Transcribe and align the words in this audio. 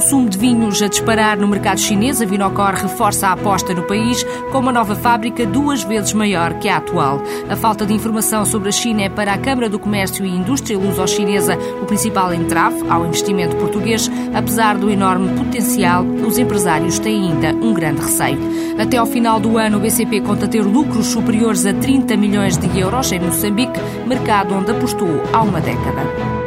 consumo 0.00 0.30
de 0.30 0.38
vinhos 0.38 0.80
a 0.80 0.88
disparar 0.88 1.38
no 1.38 1.46
mercado 1.46 1.78
chinês, 1.78 2.22
a 2.22 2.24
Vinocor 2.24 2.72
reforça 2.72 3.28
a 3.28 3.32
aposta 3.32 3.74
no 3.74 3.82
país 3.82 4.24
com 4.50 4.60
uma 4.60 4.72
nova 4.72 4.94
fábrica 4.94 5.44
duas 5.44 5.82
vezes 5.82 6.14
maior 6.14 6.54
que 6.54 6.70
a 6.70 6.78
atual. 6.78 7.20
A 7.50 7.54
falta 7.54 7.84
de 7.84 7.92
informação 7.92 8.46
sobre 8.46 8.70
a 8.70 8.72
China 8.72 9.02
é 9.02 9.10
para 9.10 9.34
a 9.34 9.36
Câmara 9.38 9.68
do 9.68 9.78
Comércio 9.78 10.24
e 10.24 10.34
Indústria 10.34 10.78
Luso-Chinesa 10.78 11.54
o 11.82 11.84
principal 11.84 12.32
entrave 12.32 12.82
ao 12.88 13.04
investimento 13.04 13.56
português. 13.56 14.10
Apesar 14.32 14.78
do 14.78 14.88
enorme 14.88 15.36
potencial, 15.36 16.02
os 16.02 16.38
empresários 16.38 16.98
têm 16.98 17.32
ainda 17.32 17.52
um 17.62 17.74
grande 17.74 18.00
receio. 18.00 18.38
Até 18.78 18.96
ao 18.96 19.04
final 19.04 19.38
do 19.38 19.58
ano, 19.58 19.76
o 19.76 19.80
BCP 19.80 20.22
conta 20.22 20.48
ter 20.48 20.62
lucros 20.62 21.08
superiores 21.08 21.66
a 21.66 21.74
30 21.74 22.16
milhões 22.16 22.56
de 22.56 22.80
euros 22.80 23.12
em 23.12 23.20
Moçambique, 23.20 23.78
mercado 24.06 24.54
onde 24.54 24.70
apostou 24.70 25.22
há 25.30 25.42
uma 25.42 25.60
década. 25.60 26.40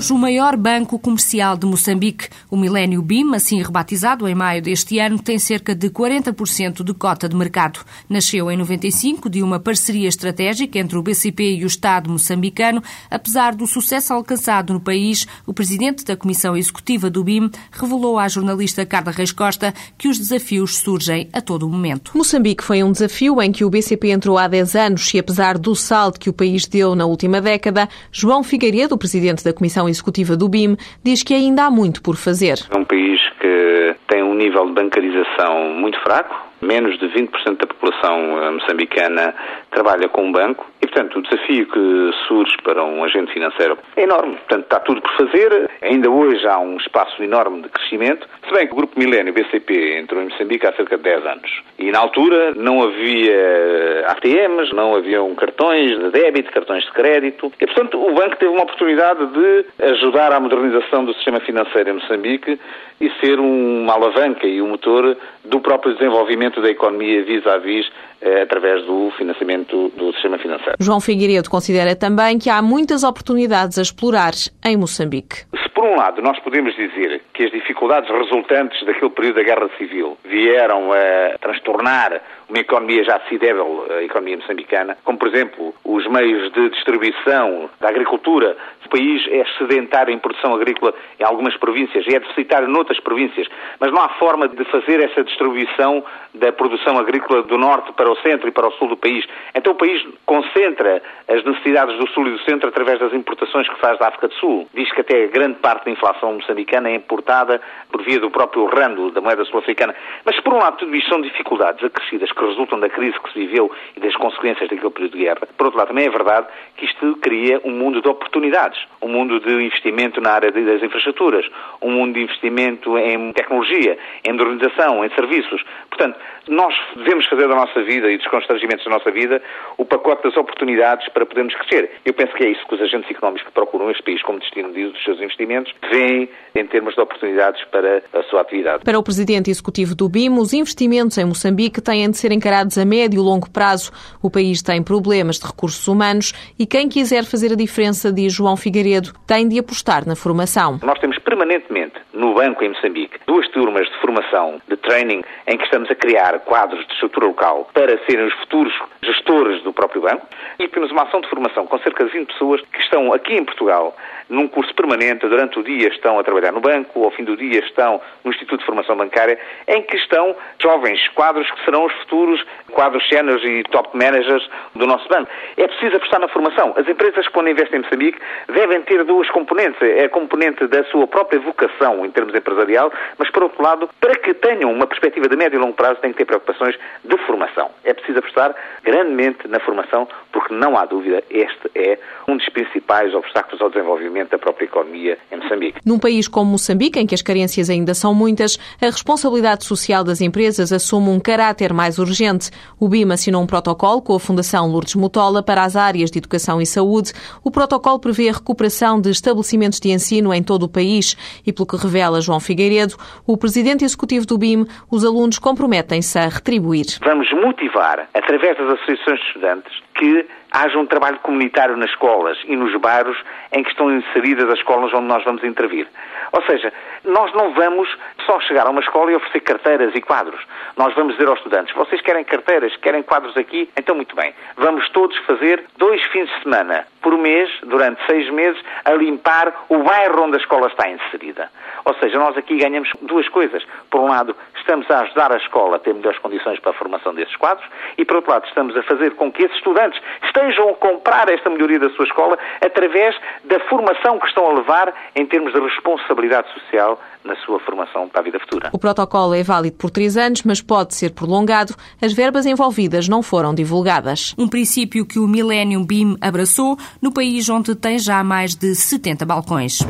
Hoje 0.00 0.14
o 0.14 0.18
maior 0.18 0.56
banco 0.56 0.98
comercial 0.98 1.58
de 1.58 1.66
Moçambique. 1.66 2.28
O 2.50 2.56
Milênio 2.56 3.02
BIM, 3.02 3.34
assim 3.34 3.60
rebatizado 3.60 4.26
em 4.26 4.34
maio 4.34 4.62
deste 4.62 4.98
ano, 4.98 5.18
tem 5.18 5.38
cerca 5.38 5.74
de 5.74 5.90
40% 5.90 6.82
de 6.82 6.94
cota 6.94 7.28
de 7.28 7.36
mercado. 7.36 7.80
Nasceu 8.08 8.50
em 8.50 8.56
95 8.56 9.28
de 9.28 9.42
uma 9.42 9.60
parceria 9.60 10.08
estratégica 10.08 10.78
entre 10.78 10.96
o 10.96 11.02
BCP 11.02 11.56
e 11.56 11.64
o 11.64 11.66
Estado 11.66 12.08
moçambicano. 12.08 12.82
Apesar 13.10 13.54
do 13.54 13.66
sucesso 13.66 14.14
alcançado 14.14 14.72
no 14.72 14.80
país, 14.80 15.26
o 15.44 15.52
presidente 15.52 16.02
da 16.02 16.16
Comissão 16.16 16.56
Executiva 16.56 17.10
do 17.10 17.22
BIM 17.22 17.50
revelou 17.70 18.18
à 18.18 18.26
jornalista 18.26 18.86
Carla 18.86 19.12
Reis 19.12 19.32
Costa 19.32 19.74
que 19.98 20.08
os 20.08 20.18
desafios 20.18 20.78
surgem 20.78 21.28
a 21.30 21.42
todo 21.42 21.68
momento. 21.68 22.12
Moçambique 22.16 22.64
foi 22.64 22.82
um 22.82 22.90
desafio 22.90 23.42
em 23.42 23.52
que 23.52 23.66
o 23.66 23.70
BCP 23.70 24.12
entrou 24.12 24.38
há 24.38 24.48
10 24.48 24.76
anos 24.76 25.12
e, 25.12 25.18
apesar 25.18 25.58
do 25.58 25.76
salto 25.76 26.18
que 26.18 26.30
o 26.30 26.32
país 26.32 26.64
deu 26.64 26.94
na 26.94 27.04
última 27.04 27.38
década, 27.38 27.86
João 28.10 28.42
Figueiredo, 28.42 28.94
o 28.94 28.98
presidente 28.98 29.44
da 29.44 29.52
Comissão 29.52 29.89
Executiva 29.90 30.36
do 30.36 30.48
BIM, 30.48 30.76
diz 31.02 31.22
que 31.22 31.34
ainda 31.34 31.64
há 31.64 31.70
muito 31.70 32.02
por 32.02 32.16
fazer. 32.16 32.58
É 32.70 32.78
um 32.78 32.84
país 32.84 33.20
que 33.40 33.94
tem 34.08 34.22
um 34.22 34.34
nível 34.34 34.66
de 34.66 34.72
bancarização 34.72 35.74
muito 35.74 36.00
fraco, 36.00 36.49
menos 36.60 36.98
de 36.98 37.06
20% 37.08 37.58
da 37.58 37.66
população 37.66 38.42
eh, 38.42 38.50
moçambicana 38.50 39.34
trabalha 39.70 40.08
com 40.08 40.24
um 40.24 40.32
banco 40.32 40.66
e, 40.82 40.86
portanto, 40.86 41.18
o 41.18 41.22
desafio 41.22 41.66
que 41.66 42.10
surge 42.26 42.56
para 42.62 42.82
um 42.84 43.04
agente 43.04 43.32
financeiro 43.32 43.78
é 43.96 44.02
enorme. 44.02 44.36
Portanto, 44.36 44.64
está 44.64 44.80
tudo 44.80 45.02
por 45.02 45.10
fazer. 45.16 45.70
Ainda 45.82 46.10
hoje 46.10 46.46
há 46.46 46.58
um 46.58 46.76
espaço 46.76 47.22
enorme 47.22 47.62
de 47.62 47.68
crescimento. 47.68 48.26
Se 48.46 48.52
bem 48.52 48.66
que 48.66 48.72
o 48.72 48.76
Grupo 48.76 48.98
Milênio, 48.98 49.32
BCP, 49.32 49.98
entrou 49.98 50.22
em 50.22 50.28
Moçambique 50.30 50.66
há 50.66 50.72
cerca 50.72 50.96
de 50.96 51.02
10 51.02 51.26
anos. 51.26 51.62
E, 51.78 51.90
na 51.90 51.98
altura, 51.98 52.54
não 52.56 52.82
havia 52.82 54.04
ATMs, 54.06 54.74
não 54.74 54.96
haviam 54.96 55.34
cartões 55.34 55.98
de 55.98 56.10
débito, 56.10 56.50
cartões 56.50 56.84
de 56.84 56.92
crédito. 56.92 57.52
E, 57.60 57.66
portanto, 57.66 58.02
o 58.02 58.14
banco 58.14 58.36
teve 58.36 58.52
uma 58.52 58.62
oportunidade 58.62 59.26
de 59.26 59.66
ajudar 59.84 60.32
à 60.32 60.40
modernização 60.40 61.04
do 61.04 61.14
sistema 61.14 61.40
financeiro 61.40 61.90
em 61.90 61.94
Moçambique 61.94 62.58
e 63.00 63.10
ser 63.20 63.38
uma 63.38 63.94
alavanca 63.94 64.46
e 64.46 64.60
um 64.60 64.68
motor 64.68 65.16
do 65.44 65.60
próprio 65.60 65.94
desenvolvimento 65.94 66.49
da 66.58 66.70
economia 66.70 67.22
vis-à-vis 67.22 67.86
-vis, 67.86 67.92
eh, 68.22 68.42
através 68.42 68.84
do 68.84 69.10
financiamento 69.16 69.90
do 69.96 70.12
sistema 70.12 70.38
financeiro. 70.38 70.76
João 70.80 71.00
Figueiredo 71.00 71.48
considera 71.48 71.94
também 71.96 72.38
que 72.38 72.50
há 72.50 72.60
muitas 72.60 73.02
oportunidades 73.04 73.78
a 73.78 73.82
explorar 73.82 74.32
em 74.64 74.76
Moçambique. 74.76 75.44
Se 75.62 75.68
por 75.70 75.84
um 75.84 75.96
lado 75.96 76.20
nós 76.20 76.38
podemos 76.40 76.74
dizer 76.76 77.22
que 77.32 77.44
as 77.44 77.50
dificuldades 77.50 78.10
resultantes 78.10 78.84
daquele 78.84 79.10
período 79.10 79.36
da 79.36 79.42
Guerra 79.42 79.70
Civil 79.78 80.18
vieram 80.24 80.92
a 80.92 81.38
transtornar 81.38 82.20
uma 82.48 82.58
economia 82.58 83.04
já 83.04 83.16
acessível, 83.16 83.86
a 83.88 84.02
economia 84.02 84.36
moçambicana, 84.36 84.98
como 85.04 85.18
por 85.18 85.28
exemplo 85.28 85.72
os 85.84 86.06
meios 86.08 86.52
de 86.52 86.68
distribuição 86.70 87.70
da 87.80 87.88
agricultura. 87.88 88.56
O 88.84 88.88
país 88.90 89.22
é 89.30 89.44
sedentário 89.56 90.12
em 90.12 90.18
produção 90.18 90.52
agrícola 90.52 90.92
em 91.18 91.22
algumas 91.22 91.56
províncias 91.56 92.04
e 92.08 92.16
é 92.16 92.18
deficitário 92.18 92.66
noutras 92.66 92.98
províncias, 92.98 93.46
mas 93.78 93.92
não 93.92 94.02
há 94.02 94.08
forma 94.18 94.48
de 94.48 94.64
fazer 94.64 95.00
essa 95.00 95.22
distribuição 95.22 96.04
da 96.40 96.50
produção 96.52 96.98
agrícola 96.98 97.42
do 97.42 97.58
norte 97.58 97.92
para 97.92 98.10
o 98.10 98.16
centro 98.16 98.48
e 98.48 98.50
para 98.50 98.66
o 98.66 98.72
sul 98.72 98.88
do 98.88 98.96
país. 98.96 99.24
Então 99.54 99.74
o 99.74 99.76
país 99.76 100.02
concentra 100.24 101.02
as 101.28 101.44
necessidades 101.44 101.96
do 101.98 102.08
sul 102.08 102.26
e 102.26 102.30
do 102.32 102.38
centro 102.40 102.68
através 102.68 102.98
das 102.98 103.12
importações 103.12 103.68
que 103.68 103.78
faz 103.78 103.98
da 103.98 104.08
África 104.08 104.28
do 104.28 104.34
Sul. 104.34 104.66
Diz 104.74 104.90
que 104.92 105.02
até 105.02 105.26
grande 105.26 105.58
parte 105.58 105.84
da 105.84 105.90
inflação 105.90 106.32
moçambicana 106.32 106.88
é 106.88 106.94
importada 106.94 107.60
por 107.92 108.02
via 108.02 108.18
do 108.18 108.30
próprio 108.30 108.64
rando 108.66 109.10
da 109.10 109.20
moeda 109.20 109.44
sul-africana. 109.44 109.94
Mas 110.24 110.40
por 110.40 110.54
um 110.54 110.58
lado 110.58 110.78
tudo 110.78 110.96
isto 110.96 111.10
são 111.10 111.20
dificuldades 111.20 111.84
acrescidas 111.84 112.32
que 112.32 112.44
resultam 112.44 112.80
da 112.80 112.88
crise 112.88 113.20
que 113.20 113.32
se 113.32 113.38
viveu 113.38 113.70
e 113.96 114.00
das 114.00 114.16
consequências 114.16 114.68
daquele 114.68 114.90
período 114.90 115.12
de 115.12 115.24
guerra. 115.24 115.40
Por 115.56 115.66
outro 115.66 115.78
lado, 115.78 115.88
também 115.88 116.06
é 116.06 116.10
verdade 116.10 116.46
que 116.76 116.86
isto 116.86 117.16
cria 117.16 117.60
um 117.64 117.72
mundo 117.72 118.00
de 118.00 118.08
oportunidades, 118.08 118.80
um 119.02 119.08
mundo 119.08 119.38
de 119.40 119.52
investimento 119.52 120.20
na 120.20 120.32
área 120.32 120.50
das 120.50 120.82
infraestruturas, 120.82 121.44
um 121.82 121.90
mundo 121.90 122.14
de 122.14 122.22
investimento 122.22 122.96
em 122.98 123.32
tecnologia, 123.32 123.98
em 124.24 124.32
modernização, 124.32 125.04
em 125.04 125.10
serviços. 125.10 125.62
Portanto, 125.88 126.18
nós 126.48 126.74
devemos 126.96 127.26
fazer 127.26 127.48
da 127.48 127.54
nossa 127.54 127.82
vida 127.82 128.10
e 128.10 128.16
dos 128.16 128.26
constrangimentos 128.26 128.84
da 128.84 128.90
nossa 128.90 129.10
vida 129.10 129.42
o 129.78 129.84
pacote 129.84 130.22
das 130.24 130.36
oportunidades 130.36 131.08
para 131.10 131.24
podermos 131.26 131.54
crescer. 131.54 131.90
Eu 132.04 132.14
penso 132.14 132.34
que 132.34 132.44
é 132.44 132.50
isso 132.50 132.66
que 132.66 132.74
os 132.74 132.80
agentes 132.80 133.10
económicos 133.10 133.46
que 133.46 133.52
procuram 133.52 133.90
este 133.90 134.02
país 134.02 134.22
como 134.22 134.38
destino 134.38 134.72
dos 134.72 135.02
seus 135.04 135.18
investimentos 135.20 135.72
veem 135.90 136.28
em 136.54 136.66
termos 136.66 136.94
de 136.94 137.00
oportunidades 137.00 137.62
para 137.66 138.02
a 138.12 138.22
sua 138.24 138.40
atividade. 138.40 138.84
Para 138.84 138.98
o 138.98 139.02
Presidente 139.02 139.50
Executivo 139.50 139.94
do 139.94 140.08
BIM, 140.08 140.30
os 140.38 140.52
investimentos 140.52 141.16
em 141.18 141.24
Moçambique 141.24 141.80
têm 141.80 142.10
de 142.10 142.16
ser 142.16 142.32
encarados 142.32 142.78
a 142.78 142.84
médio 142.84 143.20
e 143.20 143.22
longo 143.22 143.50
prazo. 143.50 143.92
O 144.22 144.30
país 144.30 144.62
tem 144.62 144.82
problemas 144.82 145.38
de 145.38 145.46
recursos 145.46 145.86
humanos 145.86 146.32
e 146.58 146.66
quem 146.66 146.88
quiser 146.88 147.24
fazer 147.24 147.52
a 147.52 147.56
diferença, 147.56 148.12
diz 148.12 148.32
João 148.32 148.56
Figueiredo, 148.56 149.12
tem 149.26 149.48
de 149.48 149.58
apostar 149.58 150.06
na 150.06 150.16
formação. 150.16 150.78
Nós 150.82 150.98
temos 150.98 151.18
permanentemente 151.18 151.94
no 152.20 152.34
banco 152.34 152.62
em 152.62 152.68
Moçambique 152.68 153.18
duas 153.26 153.48
turmas 153.48 153.88
de 153.88 153.96
formação, 153.98 154.60
de 154.68 154.76
training, 154.76 155.22
em 155.46 155.56
que 155.56 155.64
estamos 155.64 155.90
a 155.90 155.94
criar 155.94 156.38
quadros 156.40 156.86
de 156.86 156.92
estrutura 156.92 157.26
local 157.26 157.68
para 157.72 157.98
serem 158.04 158.26
os 158.26 158.34
futuros 158.34 158.74
gestores 159.02 159.62
do 159.62 159.72
próprio 159.72 160.02
banco. 160.02 160.26
E 160.58 160.68
temos 160.68 160.90
uma 160.90 161.04
ação 161.04 161.20
de 161.22 161.28
formação 161.28 161.66
com 161.66 161.78
cerca 161.78 162.04
de 162.04 162.12
20 162.12 162.32
pessoas 162.32 162.60
que 162.60 162.80
estão 162.80 163.12
aqui 163.12 163.34
em 163.34 163.44
Portugal 163.44 163.96
num 164.30 164.48
curso 164.48 164.72
permanente, 164.74 165.28
durante 165.28 165.58
o 165.58 165.62
dia 165.62 165.88
estão 165.88 166.18
a 166.18 166.24
trabalhar 166.24 166.52
no 166.52 166.60
banco, 166.60 167.04
ao 167.04 167.10
fim 167.10 167.24
do 167.24 167.36
dia 167.36 167.60
estão 167.60 168.00
no 168.24 168.30
Instituto 168.30 168.60
de 168.60 168.66
Formação 168.66 168.96
Bancária, 168.96 169.38
em 169.66 169.82
que 169.82 169.96
estão 169.96 170.34
jovens 170.62 171.06
quadros 171.08 171.50
que 171.50 171.64
serão 171.64 171.84
os 171.84 171.92
futuros 171.94 172.42
quadros 172.70 173.06
seniors 173.08 173.42
e 173.44 173.64
top 173.64 173.96
managers 173.96 174.48
do 174.74 174.86
nosso 174.86 175.08
banco. 175.08 175.28
É 175.56 175.66
preciso 175.66 175.96
apostar 175.96 176.20
na 176.20 176.28
formação. 176.28 176.72
As 176.76 176.88
empresas 176.88 177.26
que 177.26 177.32
quando 177.32 177.50
investem 177.50 177.80
em 177.80 177.82
Moçambique 177.82 178.18
devem 178.48 178.80
ter 178.82 179.04
duas 179.04 179.28
componentes. 179.30 179.80
É 179.82 180.04
a 180.04 180.08
componente 180.08 180.66
da 180.68 180.84
sua 180.84 181.06
própria 181.06 181.40
vocação 181.40 182.06
em 182.06 182.10
termos 182.10 182.34
empresarial, 182.34 182.92
mas 183.18 183.28
por 183.30 183.42
outro 183.42 183.62
lado, 183.62 183.90
para 184.00 184.14
que 184.16 184.32
tenham 184.34 184.72
uma 184.72 184.86
perspectiva 184.86 185.28
de 185.28 185.36
médio 185.36 185.56
e 185.56 185.60
longo 185.60 185.74
prazo, 185.74 186.00
têm 186.00 186.12
que 186.12 186.18
ter 186.18 186.26
preocupações 186.26 186.78
de 187.04 187.16
formação. 187.18 187.70
É 187.84 187.92
preciso 187.92 188.20
apostar 188.20 188.54
grandemente 188.84 189.48
na 189.48 189.58
formação, 189.60 190.08
porque 190.32 190.54
não 190.54 190.76
há 190.78 190.84
dúvida, 190.84 191.22
este 191.30 191.70
é 191.74 191.98
um 192.28 192.36
dos 192.36 192.48
principais 192.50 193.14
obstáculos 193.14 193.60
ao 193.60 193.70
desenvolvimento 193.70 194.19
desenvolvimento 194.20 194.30
da 194.30 194.38
própria 194.38 194.64
economia 194.64 195.18
em 195.30 195.36
Moçambique. 195.36 195.80
Num 195.84 195.98
país 195.98 196.28
como 196.28 196.50
Moçambique, 196.52 196.98
em 196.98 197.06
que 197.06 197.14
as 197.14 197.22
carências 197.22 197.70
ainda 197.70 197.94
são 197.94 198.14
muitas, 198.14 198.58
a 198.80 198.86
responsabilidade 198.86 199.64
social 199.64 200.04
das 200.04 200.20
empresas 200.20 200.72
assume 200.72 201.08
um 201.08 201.20
caráter 201.20 201.72
mais 201.72 201.98
urgente. 201.98 202.50
O 202.78 202.88
BIM 202.88 203.10
assinou 203.10 203.42
um 203.42 203.46
protocolo 203.46 204.02
com 204.02 204.14
a 204.14 204.20
Fundação 204.20 204.66
Lourdes 204.66 204.94
Mutola 204.94 205.42
para 205.42 205.64
as 205.64 205.76
áreas 205.76 206.10
de 206.10 206.18
educação 206.18 206.60
e 206.60 206.66
saúde. 206.66 207.12
O 207.42 207.50
protocolo 207.50 207.98
prevê 207.98 208.28
a 208.28 208.32
recuperação 208.32 209.00
de 209.00 209.10
estabelecimentos 209.10 209.80
de 209.80 209.90
ensino 209.90 210.32
em 210.34 210.42
todo 210.42 210.64
o 210.64 210.68
país 210.68 211.16
e, 211.46 211.52
pelo 211.52 211.66
que 211.66 211.76
revela 211.76 212.20
João 212.20 212.40
Figueiredo, 212.40 212.96
o 213.26 213.36
presidente 213.36 213.84
executivo 213.84 214.26
do 214.26 214.38
BIM, 214.38 214.66
os 214.90 215.04
alunos 215.04 215.38
comprometem-se 215.38 216.18
a 216.18 216.28
retribuir. 216.28 216.86
Vamos 217.04 217.30
motivar, 217.32 218.08
através 218.14 218.56
das 218.58 218.74
associações 218.74 219.20
de 219.20 219.26
estudantes, 219.26 219.72
que 220.00 220.26
haja 220.50 220.78
um 220.78 220.86
trabalho 220.86 221.18
comunitário 221.18 221.76
nas 221.76 221.90
escolas 221.90 222.38
e 222.44 222.56
nos 222.56 222.74
bairros 222.80 223.16
em 223.52 223.62
que 223.62 223.70
estão 223.70 223.92
inseridas 223.92 224.48
as 224.48 224.58
escolas 224.58 224.92
onde 224.94 225.06
nós 225.06 225.22
vamos 225.22 225.44
intervir. 225.44 225.86
Ou 226.32 226.42
seja, 226.44 226.72
nós 227.04 227.32
não 227.34 227.52
vamos 227.52 227.88
só 228.24 228.40
chegar 228.40 228.66
a 228.66 228.70
uma 228.70 228.80
escola 228.80 229.12
e 229.12 229.14
oferecer 229.14 229.40
carteiras 229.40 229.94
e 229.94 230.00
quadros. 230.00 230.40
Nós 230.76 230.94
vamos 230.94 231.12
dizer 231.14 231.28
aos 231.28 231.38
estudantes, 231.38 231.74
vocês 231.74 232.00
querem 232.00 232.24
carteiras, 232.24 232.74
querem 232.76 233.02
quadros 233.02 233.36
aqui? 233.36 233.68
Então, 233.76 233.94
muito 233.94 234.16
bem. 234.16 234.32
Vamos 234.56 234.88
todos 234.88 235.16
fazer 235.18 235.62
dois 235.76 236.02
fins 236.06 236.28
de 236.28 236.42
semana 236.42 236.86
por 237.02 237.16
mês, 237.18 237.50
durante 237.62 238.04
seis 238.06 238.28
meses, 238.30 238.60
a 238.84 238.92
limpar 238.92 239.52
o 239.68 239.78
bairro 239.78 240.24
onde 240.24 240.36
a 240.36 240.40
escola 240.40 240.68
está 240.68 240.88
inserida. 240.88 241.50
Ou 241.84 241.94
seja, 241.94 242.18
nós 242.18 242.36
aqui 242.36 242.56
ganhamos 242.56 242.90
duas 243.02 243.28
coisas. 243.28 243.62
Por 243.90 244.00
um 244.00 244.08
lado, 244.08 244.34
estamos 244.56 244.90
a 244.90 245.00
ajudar 245.00 245.32
a 245.32 245.36
escola 245.36 245.76
a 245.76 245.78
ter 245.78 245.94
melhores 245.94 246.18
condições 246.18 246.58
para 246.60 246.70
a 246.70 246.74
formação 246.74 247.14
desses 247.14 247.34
quadros 247.36 247.66
e, 247.98 248.04
por 248.04 248.16
outro 248.16 248.30
lado, 248.30 248.46
estamos 248.46 248.76
a 248.76 248.82
fazer 248.82 249.14
com 249.16 249.32
que 249.32 249.42
esses 249.42 249.56
estudantes 249.56 250.00
estejam 250.24 250.70
a 250.70 250.74
comprar 250.74 251.28
esta 251.28 251.50
melhoria 251.50 251.78
da 251.78 251.90
sua 251.90 252.04
escola 252.04 252.38
através 252.64 253.16
da 253.44 253.58
formação 253.60 254.18
que 254.18 254.26
estão 254.26 254.46
a 254.48 254.54
levar 254.54 254.92
em 255.14 255.26
termos 255.26 255.52
de 255.52 255.60
responsabilidade 255.60 256.52
social 256.52 257.00
na 257.24 257.36
sua 257.36 257.60
formação 257.60 258.08
para 258.08 258.20
a 258.20 258.24
vida 258.24 258.38
futura. 258.38 258.70
O 258.72 258.78
protocolo 258.78 259.34
é 259.34 259.42
válido 259.42 259.76
por 259.76 259.90
três 259.90 260.16
anos, 260.16 260.42
mas 260.42 260.60
pode 260.60 260.94
ser 260.94 261.10
prolongado. 261.10 261.74
As 262.00 262.12
verbas 262.12 262.46
envolvidas 262.46 263.08
não 263.08 263.22
foram 263.22 263.54
divulgadas. 263.54 264.34
Um 264.38 264.48
princípio 264.48 265.06
que 265.06 265.18
o 265.18 265.28
Millennium 265.28 265.84
BIM 265.84 266.16
abraçou 266.20 266.76
no 267.00 267.12
país 267.12 267.48
onde 267.48 267.74
tem 267.74 267.98
já 267.98 268.22
mais 268.24 268.54
de 268.54 268.74
70 268.74 269.26
balcões. 269.26 269.80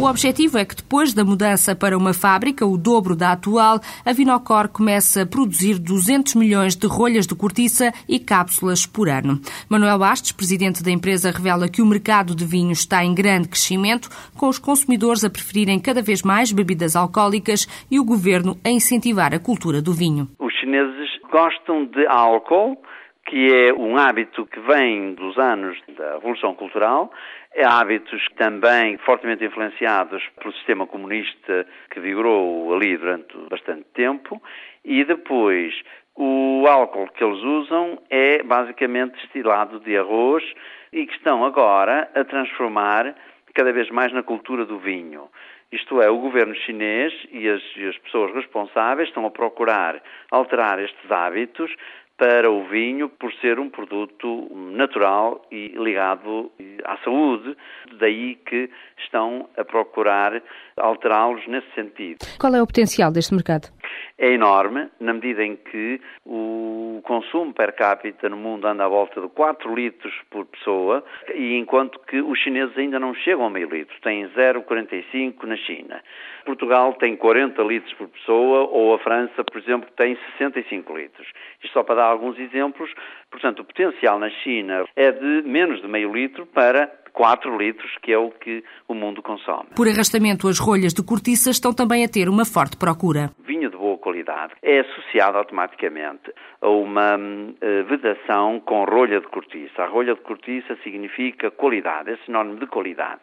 O 0.00 0.08
objetivo 0.08 0.56
é 0.56 0.64
que 0.64 0.76
depois 0.76 1.12
da 1.12 1.22
mudança 1.22 1.76
para 1.76 1.96
uma 1.96 2.14
fábrica, 2.14 2.64
o 2.64 2.78
dobro 2.78 3.14
da 3.14 3.32
atual, 3.32 3.78
a 4.02 4.12
Vinocor 4.14 4.66
começa 4.66 5.22
a 5.22 5.26
produzir 5.26 5.78
200 5.78 6.36
milhões 6.36 6.74
de 6.74 6.86
rolhas 6.86 7.26
de 7.26 7.34
cortiça 7.34 7.92
e 8.08 8.18
cápsulas 8.18 8.86
por 8.86 9.10
ano. 9.10 9.38
Manuel 9.68 9.98
Bastos, 9.98 10.32
presidente 10.32 10.82
da 10.82 10.90
empresa, 10.90 11.30
revela 11.30 11.68
que 11.68 11.82
o 11.82 11.86
mercado 11.86 12.34
de 12.34 12.46
vinho 12.46 12.72
está 12.72 13.04
em 13.04 13.14
grande 13.14 13.48
crescimento, 13.48 14.08
com 14.38 14.48
os 14.48 14.58
consumidores 14.58 15.22
a 15.22 15.28
preferirem 15.28 15.78
cada 15.78 16.00
vez 16.00 16.22
mais 16.22 16.50
bebidas 16.50 16.96
alcoólicas 16.96 17.66
e 17.90 18.00
o 18.00 18.04
governo 18.04 18.56
a 18.64 18.70
incentivar 18.70 19.34
a 19.34 19.38
cultura 19.38 19.82
do 19.82 19.92
vinho. 19.92 20.30
Os 20.38 20.54
chineses 20.54 21.10
gostam 21.30 21.84
de 21.84 22.06
álcool, 22.06 22.78
que 23.30 23.68
é 23.68 23.72
um 23.72 23.96
hábito 23.96 24.44
que 24.44 24.58
vem 24.58 25.14
dos 25.14 25.38
anos 25.38 25.80
da 25.96 26.14
Revolução 26.14 26.52
Cultural 26.52 27.12
é 27.54 27.64
hábitos 27.64 28.20
também 28.36 28.98
fortemente 28.98 29.44
influenciados 29.44 30.20
pelo 30.40 30.52
sistema 30.54 30.84
comunista 30.84 31.64
que 31.92 32.00
vigorou 32.00 32.74
ali 32.74 32.96
durante 32.96 33.36
bastante 33.48 33.84
tempo 33.94 34.42
e 34.84 35.04
depois 35.04 35.72
o 36.16 36.66
álcool 36.66 37.06
que 37.12 37.22
eles 37.22 37.40
usam 37.40 38.02
é 38.10 38.42
basicamente 38.42 39.12
destilado 39.12 39.78
de 39.78 39.96
arroz 39.96 40.42
e 40.92 41.06
que 41.06 41.14
estão 41.14 41.44
agora 41.44 42.10
a 42.12 42.24
transformar 42.24 43.14
cada 43.54 43.72
vez 43.72 43.88
mais 43.90 44.12
na 44.12 44.24
cultura 44.24 44.66
do 44.66 44.80
vinho. 44.80 45.28
Isto 45.72 46.02
é, 46.02 46.10
o 46.10 46.18
governo 46.18 46.52
chinês 46.56 47.12
e 47.30 47.48
as, 47.48 47.62
e 47.76 47.86
as 47.86 47.96
pessoas 47.98 48.34
responsáveis 48.34 49.08
estão 49.08 49.24
a 49.24 49.30
procurar 49.30 50.02
alterar 50.32 50.80
estes 50.80 51.10
hábitos 51.10 51.72
para 52.20 52.50
o 52.50 52.68
vinho 52.68 53.08
por 53.08 53.32
ser 53.40 53.58
um 53.58 53.70
produto 53.70 54.46
natural 54.54 55.40
e 55.50 55.68
ligado 55.68 56.52
à 56.84 56.98
saúde, 56.98 57.56
daí 57.98 58.34
que 58.34 58.68
estão 59.02 59.48
a 59.56 59.64
procurar 59.64 60.42
alterá-los 60.76 61.46
nesse 61.48 61.72
sentido. 61.74 62.18
Qual 62.38 62.54
é 62.54 62.60
o 62.60 62.66
potencial 62.66 63.10
deste 63.10 63.32
mercado? 63.32 63.68
É 64.22 64.32
enorme, 64.32 64.90
na 65.00 65.14
medida 65.14 65.42
em 65.42 65.56
que 65.56 65.98
o 66.26 67.00
consumo 67.04 67.54
per 67.54 67.74
capita 67.74 68.28
no 68.28 68.36
mundo 68.36 68.66
anda 68.66 68.84
à 68.84 68.88
volta 68.88 69.18
de 69.18 69.28
4 69.28 69.74
litros 69.74 70.12
por 70.28 70.44
pessoa, 70.44 71.02
e 71.34 71.56
enquanto 71.56 71.98
que 72.00 72.20
os 72.20 72.38
chineses 72.38 72.76
ainda 72.76 73.00
não 73.00 73.14
chegam 73.14 73.46
a 73.46 73.50
meio 73.50 73.70
litro, 73.70 73.98
têm 74.02 74.28
0,45 74.28 75.44
na 75.44 75.56
China. 75.56 76.02
Portugal 76.44 76.92
tem 76.94 77.16
40 77.16 77.62
litros 77.62 77.94
por 77.94 78.08
pessoa, 78.08 78.68
ou 78.70 78.92
a 78.92 78.98
França, 78.98 79.42
por 79.42 79.56
exemplo, 79.58 79.88
tem 79.96 80.18
65 80.36 80.94
litros. 80.94 81.26
Isto 81.64 81.72
só 81.72 81.82
para 81.82 81.94
dar 81.94 82.04
alguns 82.04 82.38
exemplos. 82.38 82.92
Portanto, 83.30 83.60
o 83.60 83.64
potencial 83.64 84.18
na 84.18 84.28
China 84.28 84.84
é 84.96 85.12
de 85.12 85.48
menos 85.48 85.80
de 85.80 85.88
meio 85.88 86.12
litro 86.12 86.44
para 86.44 86.92
4 87.12 87.56
litros, 87.56 87.90
que 88.02 88.12
é 88.12 88.18
o 88.18 88.30
que 88.30 88.64
o 88.88 88.94
mundo 88.94 89.22
consome. 89.22 89.68
Por 89.76 89.88
arrastamento, 89.88 90.48
as 90.48 90.58
rolhas 90.58 90.92
de 90.92 91.02
cortiça 91.04 91.50
estão 91.50 91.72
também 91.72 92.04
a 92.04 92.08
ter 92.08 92.28
uma 92.28 92.44
forte 92.44 92.76
procura. 92.76 93.30
Vinho 93.38 93.70
de 93.70 93.76
boa 93.76 93.98
qualidade 93.98 94.52
é 94.62 94.80
associado 94.80 95.38
automaticamente 95.38 96.32
a 96.60 96.68
uma 96.68 97.16
uh, 97.16 97.84
vedação 97.88 98.60
com 98.60 98.84
rolha 98.84 99.20
de 99.20 99.26
cortiça. 99.28 99.82
A 99.82 99.86
rolha 99.86 100.14
de 100.14 100.20
cortiça 100.20 100.76
significa 100.82 101.50
qualidade, 101.50 102.10
é 102.10 102.16
sinónimo 102.24 102.58
de 102.58 102.66
qualidade. 102.66 103.20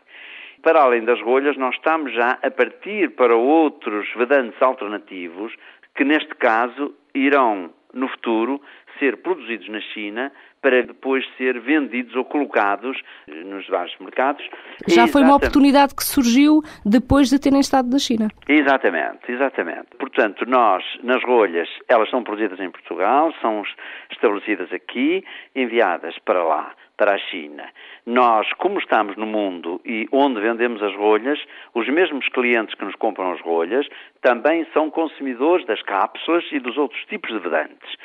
Para 0.61 0.81
além 0.81 1.05
das 1.05 1.21
rolhas, 1.21 1.55
nós 1.57 1.75
estamos 1.75 2.13
já 2.13 2.37
a 2.41 2.51
partir 2.51 3.11
para 3.11 3.35
outros 3.35 4.07
vedantes 4.15 4.61
alternativos 4.61 5.53
que, 5.95 6.03
neste 6.03 6.33
caso, 6.35 6.93
irão, 7.13 7.71
no 7.93 8.07
futuro, 8.07 8.61
ser 8.99 9.17
produzidos 9.17 9.69
na 9.69 9.79
China 9.79 10.31
para 10.61 10.81
depois 10.81 11.23
ser 11.37 11.59
vendidos 11.61 12.15
ou 12.15 12.25
colocados 12.25 12.97
nos 13.27 13.67
vários 13.67 13.95
mercados. 13.99 14.43
Já 14.87 15.07
foi 15.07 15.21
uma 15.21 15.35
oportunidade 15.35 15.95
que 15.95 16.03
surgiu 16.03 16.61
depois 16.85 17.29
de 17.29 17.39
terem 17.39 17.59
estado 17.59 17.89
na 17.89 17.99
China. 17.99 18.27
Exatamente, 18.47 19.31
exatamente. 19.31 19.87
Portanto, 20.17 20.49
nós, 20.49 20.83
nas 21.03 21.23
rolhas, 21.23 21.69
elas 21.87 22.09
são 22.09 22.23
produzidas 22.23 22.59
em 22.59 22.71
Portugal, 22.71 23.31
são 23.39 23.61
estabelecidas 24.09 24.73
aqui, 24.73 25.23
enviadas 25.55 26.17
para 26.25 26.43
lá 26.43 26.73
para 26.97 27.13
a 27.13 27.17
China. 27.19 27.63
Nós, 28.03 28.51
como 28.53 28.79
estamos 28.79 29.15
no 29.15 29.27
mundo 29.27 29.79
e 29.85 30.07
onde 30.11 30.41
vendemos 30.41 30.81
as 30.81 30.95
rolhas, 30.95 31.39
os 31.75 31.87
mesmos 31.87 32.27
clientes 32.29 32.73
que 32.73 32.83
nos 32.83 32.95
compram 32.95 33.31
as 33.31 33.41
rolhas 33.41 33.87
também 34.23 34.65
são 34.73 34.89
consumidores 34.89 35.63
das 35.67 35.83
cápsulas 35.83 36.43
e 36.51 36.59
dos 36.59 36.79
outros 36.79 36.99
tipos 37.05 37.31
de 37.31 37.37
vedantes 37.37 37.95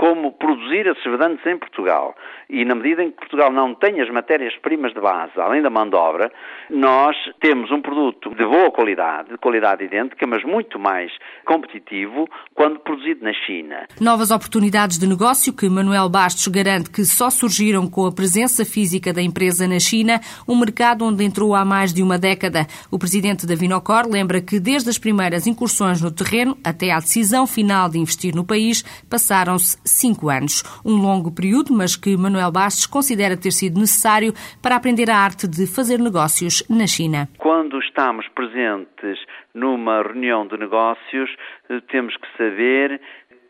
como 0.00 0.32
produzir 0.32 0.86
esses 0.86 1.04
vedantes 1.04 1.44
em 1.44 1.58
Portugal. 1.58 2.16
E 2.48 2.64
na 2.64 2.74
medida 2.74 3.04
em 3.04 3.10
que 3.10 3.18
Portugal 3.18 3.52
não 3.52 3.74
tem 3.74 4.00
as 4.00 4.08
matérias-primas 4.08 4.94
de 4.94 5.00
base, 5.00 5.32
além 5.36 5.60
da 5.60 5.68
mão 5.68 5.86
de 5.86 5.94
obra, 5.94 6.32
nós 6.70 7.14
temos 7.38 7.70
um 7.70 7.82
produto 7.82 8.30
de 8.30 8.42
boa 8.46 8.70
qualidade, 8.70 9.28
de 9.28 9.36
qualidade 9.36 9.84
idêntica, 9.84 10.26
mas 10.26 10.42
muito 10.42 10.78
mais 10.78 11.12
competitivo 11.44 12.26
quando 12.54 12.78
produzido 12.78 13.22
na 13.22 13.34
China. 13.34 13.86
Novas 14.00 14.30
oportunidades 14.30 14.98
de 14.98 15.06
negócio 15.06 15.54
que 15.54 15.68
Manuel 15.68 16.08
Bastos 16.08 16.48
garante 16.48 16.90
que 16.90 17.04
só 17.04 17.28
surgiram 17.28 17.86
com 17.86 18.06
a 18.06 18.12
presença 18.12 18.64
física 18.64 19.12
da 19.12 19.20
empresa 19.20 19.68
na 19.68 19.78
China, 19.78 20.18
um 20.48 20.58
mercado 20.58 21.04
onde 21.04 21.22
entrou 21.24 21.54
há 21.54 21.62
mais 21.62 21.92
de 21.92 22.02
uma 22.02 22.18
década. 22.18 22.66
O 22.90 22.98
presidente 22.98 23.46
da 23.46 23.54
Vinocor 23.54 24.08
lembra 24.10 24.40
que 24.40 24.58
desde 24.58 24.88
as 24.88 24.96
primeiras 24.96 25.46
incursões 25.46 26.00
no 26.00 26.10
terreno 26.10 26.56
até 26.64 26.90
à 26.90 27.00
decisão 27.00 27.46
final 27.46 27.86
de 27.90 27.98
investir 27.98 28.34
no 28.34 28.46
país, 28.46 28.82
passaram-se 29.10 29.89
cinco 29.90 30.28
anos. 30.28 30.62
Um 30.84 30.96
longo 30.96 31.34
período, 31.34 31.72
mas 31.72 31.96
que 31.96 32.16
Manuel 32.16 32.52
Bastos 32.52 32.86
considera 32.86 33.36
ter 33.36 33.52
sido 33.52 33.78
necessário 33.80 34.32
para 34.62 34.76
aprender 34.76 35.10
a 35.10 35.16
arte 35.16 35.48
de 35.48 35.66
fazer 35.66 35.98
negócios 35.98 36.62
na 36.68 36.86
China. 36.86 37.28
Quando 37.38 37.78
estamos 37.78 38.26
presentes 38.28 39.18
numa 39.54 40.02
reunião 40.02 40.46
de 40.46 40.56
negócios, 40.56 41.30
eh, 41.68 41.80
temos 41.90 42.16
que 42.16 42.28
saber 42.36 43.00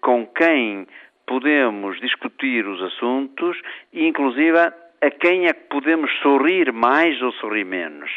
com 0.00 0.26
quem 0.26 0.86
podemos 1.26 2.00
discutir 2.00 2.66
os 2.66 2.82
assuntos 2.82 3.56
e, 3.92 4.06
inclusive, 4.06 4.58
a 4.58 5.10
quem 5.10 5.46
é 5.46 5.52
que 5.52 5.68
podemos 5.68 6.10
sorrir 6.22 6.72
mais 6.72 7.20
ou 7.22 7.32
sorrir 7.32 7.64
menos. 7.64 8.10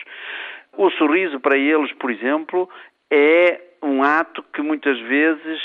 O 0.75 0.89
sorriso 0.91 1.39
para 1.39 1.57
eles, 1.57 1.91
por 1.93 2.09
exemplo, 2.09 2.67
é 3.11 3.61
um 3.83 4.01
ato 4.03 4.43
que 4.53 4.61
muitas 4.61 4.99
vezes 5.01 5.61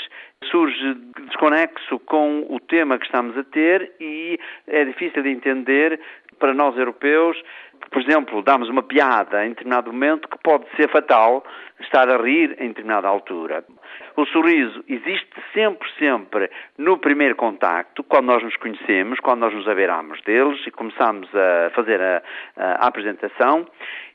surge 0.49 0.93
desconexo 1.25 1.99
com 1.99 2.45
o 2.49 2.59
tema 2.59 2.97
que 2.97 3.05
estamos 3.05 3.37
a 3.37 3.43
ter 3.43 3.91
e 3.99 4.39
é 4.67 4.85
difícil 4.85 5.23
de 5.23 5.29
entender 5.29 5.99
para 6.39 6.53
nós 6.53 6.77
europeus. 6.77 7.37
Por 7.91 8.01
exemplo, 8.01 8.41
damos 8.41 8.69
uma 8.69 8.83
piada 8.83 9.45
em 9.45 9.49
determinado 9.49 9.91
momento 9.91 10.27
que 10.27 10.37
pode 10.43 10.65
ser 10.75 10.89
fatal 10.89 11.43
estar 11.79 12.09
a 12.09 12.17
rir 12.17 12.55
em 12.59 12.69
determinada 12.69 13.07
altura. 13.07 13.63
O 14.15 14.25
sorriso 14.25 14.83
existe 14.87 15.29
sempre, 15.53 15.87
sempre 15.97 16.49
no 16.77 16.97
primeiro 16.97 17.35
contacto, 17.35 18.03
quando 18.03 18.25
nós 18.25 18.43
nos 18.43 18.55
conhecemos, 18.57 19.19
quando 19.19 19.39
nós 19.39 19.53
nos 19.53 19.67
abeiramos 19.67 20.21
deles 20.23 20.59
e 20.67 20.71
começamos 20.71 21.29
a 21.33 21.69
fazer 21.71 22.01
a, 22.01 22.21
a, 22.57 22.87
apresentação. 22.87 23.65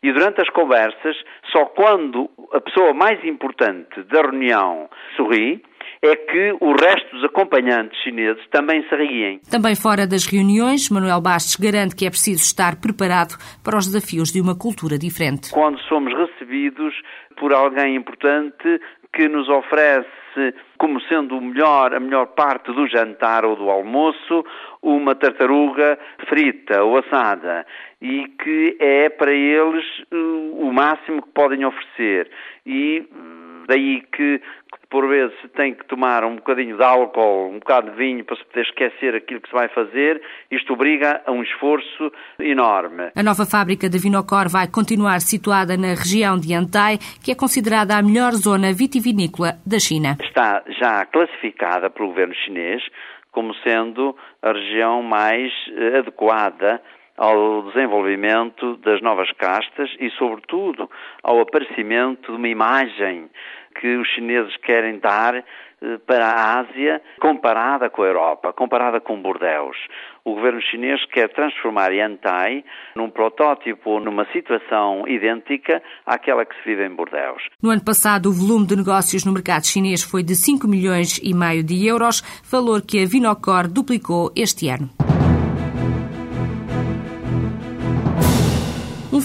E 0.03 0.13
durante 0.13 0.43
as 0.43 0.51
conversas, 0.51 1.17
só 1.51 1.65
quando 1.67 2.31
a 2.53 2.61
pessoa 2.61 2.93
mais 2.93 3.25
importante 3.25 4.03
da 4.03 4.21
reunião 4.21 4.91
sorri, 5.17 5.63
é 6.03 6.17
que 6.17 6.57
o 6.61 6.73
resto 6.73 7.17
dos 7.17 7.25
acompanhantes 7.25 7.99
chineses 8.03 8.43
também 8.51 8.83
se 8.89 8.95
arriem. 8.95 9.41
Também 9.51 9.75
fora 9.75 10.07
das 10.07 10.27
reuniões, 10.27 10.91
Manuel 10.91 11.21
Bastos 11.21 11.57
garante 11.57 11.97
que 11.97 12.07
é 12.07 12.11
preciso 12.11 12.43
estar 12.43 12.81
preparado 12.81 13.37
para 13.63 13.77
os 13.77 13.87
desafios 13.87 14.31
de 14.31 14.41
uma 14.41 14.57
cultura 14.57 14.99
diferente. 14.99 15.51
Quando 15.53 15.79
somos 15.83 16.13
recebidos 16.15 16.95
por 17.37 17.53
alguém 17.53 17.97
importante 17.97 18.81
que 19.13 19.29
nos 19.29 19.49
oferece 19.49 20.55
como 20.79 21.01
sendo 21.03 21.39
o 21.39 21.41
melhor, 21.41 21.95
a 21.95 22.01
melhor 22.01 22.27
parte 22.27 22.73
do 22.73 22.89
jantar 22.89 23.45
ou 23.45 23.57
do 23.57 23.71
almoço, 23.71 24.45
uma 24.83 25.15
tartaruga 25.15 25.99
frita 26.29 26.83
ou 26.83 26.99
assada 26.99 27.65
e 28.03 28.27
que 28.43 28.77
é 28.81 29.09
para 29.09 29.33
eles 29.33 29.85
uh, 30.13 30.67
o 30.67 30.73
máximo 30.73 31.23
que 31.23 31.29
podem 31.31 31.65
oferecer. 31.65 32.31
E 32.67 33.07
Daí 33.67 34.03
que 34.13 34.41
por 34.91 35.09
vezes 35.09 35.35
se 35.41 35.49
tem 35.49 35.75
que 35.75 35.85
tomar 35.87 36.25
um 36.25 36.37
bocadinho 36.37 36.77
de 36.77 36.83
álcool, 36.83 37.51
um 37.51 37.59
bocado 37.59 37.91
de 37.91 37.97
vinho 37.97 38.25
para 38.25 38.37
se 38.37 38.45
poder 38.45 38.63
esquecer 38.63 39.15
aquilo 39.15 39.41
que 39.41 39.49
se 39.49 39.55
vai 39.55 39.69
fazer. 39.69 40.23
Isto 40.51 40.73
obriga 40.75 41.21
a 41.27 41.33
um 41.33 41.43
esforço 41.43 42.13
enorme. 42.39 43.11
A 43.17 43.23
nova 43.23 43.45
fábrica 43.45 43.89
da 43.89 43.99
Vinocor 43.99 44.49
vai 44.49 44.69
continuar 44.69 45.21
situada 45.21 45.77
na 45.77 45.89
região 45.89 46.39
de 46.39 46.55
Antai, 46.55 46.99
que 47.25 47.33
é 47.33 47.35
considerada 47.35 47.97
a 47.97 48.03
melhor 48.03 48.33
zona 48.33 48.73
vitivinícola 48.73 49.55
da 49.67 49.79
China. 49.79 50.17
Está 50.23 50.63
já 50.81 51.05
classificada 51.07 51.91
pelo 51.91 52.09
governo 52.09 52.35
chinês 52.35 52.83
como 53.35 53.53
sendo 53.65 54.17
a 54.41 54.53
região 54.53 55.03
mais 55.03 55.53
eh, 55.77 55.99
adequada 55.99 56.81
ao 57.17 57.63
desenvolvimento 57.71 58.77
das 58.79 59.01
novas 59.01 59.31
castas 59.33 59.91
e, 60.01 60.11
sobretudo, 60.11 60.91
ao 61.23 61.41
aparecimento 61.41 62.33
de 62.33 62.39
uma 62.39 62.49
imagem 62.49 63.31
que 63.81 63.97
os 63.97 64.09
chineses 64.09 64.57
querem 64.59 64.99
dar 64.99 65.35
eh, 65.37 65.43
para 66.07 66.27
a 66.27 66.61
Ásia 66.61 67.03
comparada 67.21 67.91
com 67.91 68.03
a 68.03 68.07
Europa, 68.07 68.53
comparada 68.53 69.01
com 69.01 69.21
Bordeus. 69.21 69.77
O 70.25 70.35
governo 70.35 70.61
chinês 70.63 71.05
quer 71.07 71.29
transformar 71.29 71.93
Yantai 71.93 72.65
num 72.97 73.11
protótipo, 73.11 74.01
numa 74.01 74.25
situação 74.33 75.07
idêntica 75.07 75.83
àquela 76.07 76.45
que 76.45 76.55
se 76.57 76.63
vive 76.65 76.87
em 76.87 76.95
Bordeus. 76.95 77.43
No 77.63 77.71
ano 77.71 77.85
passado, 77.85 78.31
o 78.31 78.33
volume 78.33 78.67
de 78.67 78.77
negócios 78.77 79.25
no 79.25 79.33
mercado 79.33 79.67
chinês 79.67 80.03
foi 80.03 80.23
de 80.23 80.35
5 80.35 80.67
milhões 80.67 81.19
e 81.23 81.35
meio 81.35 81.63
de 81.63 81.87
euros, 81.87 82.23
valor 82.51 82.81
que 82.81 83.03
a 83.03 83.07
Vinocor 83.07 83.69
duplicou 83.69 84.33
este 84.35 84.69
ano. 84.69 85.04